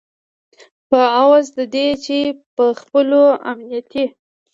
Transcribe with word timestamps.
په 0.89 0.99
عوض 1.17 1.45
د 1.57 1.59
دې 1.75 1.87
چې 2.05 2.17
په 2.55 2.65
خپلو 2.79 3.23
امنیتي 3.51 4.05